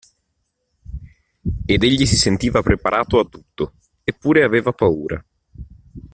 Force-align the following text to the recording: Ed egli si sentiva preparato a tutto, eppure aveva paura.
Ed 1.67 1.83
egli 1.83 2.07
si 2.07 2.15
sentiva 2.17 2.63
preparato 2.63 3.19
a 3.19 3.23
tutto, 3.25 3.73
eppure 4.03 4.43
aveva 4.43 4.71
paura. 4.71 5.23